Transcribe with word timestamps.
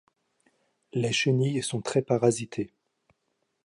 Les 0.93 1.11
chenilles 1.11 1.61
sont 1.61 1.83
très 1.83 2.01
parasitées. 2.01 2.73